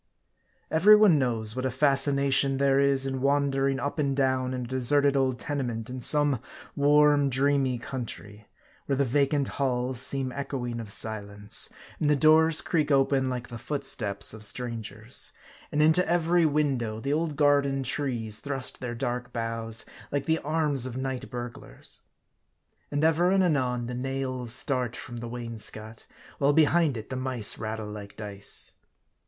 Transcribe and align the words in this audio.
EVERY 0.71 0.95
one 0.95 1.19
knows 1.19 1.55
what 1.55 1.63
a 1.63 1.69
fascination 1.69 2.57
there 2.57 2.79
is 2.79 3.05
in 3.05 3.21
wander 3.21 3.69
ing 3.69 3.79
up 3.79 3.99
and 3.99 4.17
down 4.17 4.51
in 4.51 4.63
a 4.65 4.67
deserted 4.67 5.15
old 5.15 5.37
tenement 5.37 5.91
in 5.91 6.01
some 6.01 6.41
warm, 6.75 7.29
dreamy 7.29 7.77
country; 7.77 8.47
where 8.87 8.95
the 8.95 9.05
vacant 9.05 9.47
halls 9.47 10.01
seem 10.01 10.31
echoing 10.31 10.79
of 10.79 10.91
silence, 10.91 11.69
and 11.99 12.09
the 12.09 12.15
doors 12.15 12.63
creak 12.63 12.89
open 12.89 13.29
like 13.29 13.49
the 13.49 13.59
footsteps 13.59 14.33
of 14.33 14.43
stran 14.43 14.81
gers; 14.81 15.33
and 15.71 15.83
into 15.83 16.03
every 16.09 16.47
window 16.47 16.99
the 16.99 17.13
old 17.13 17.35
garden 17.35 17.83
trees 17.83 18.39
thrust 18.39 18.79
their 18.79 18.95
dark 18.95 19.31
boughs, 19.31 19.85
like 20.11 20.25
the 20.25 20.39
arms 20.39 20.87
of 20.87 20.97
night 20.97 21.29
burglars; 21.29 22.01
and 22.89 23.03
ever 23.03 23.29
and 23.29 23.43
anon 23.43 23.85
the 23.85 23.93
nails 23.93 24.51
start 24.51 24.95
from 24.95 25.17
the 25.17 25.29
wainscot; 25.29 26.07
while 26.39 26.53
behind 26.53 26.97
it 26.97 27.11
the 27.11 27.15
mice 27.15 27.59
rattle 27.59 27.85
like 27.85 28.15
dice. 28.15 28.71